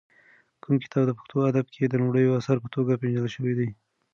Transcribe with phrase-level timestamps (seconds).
[0.61, 3.69] کوم کتاب په پښتو ادب کې د لومړي اثر په توګه پېژندل شوی دی؟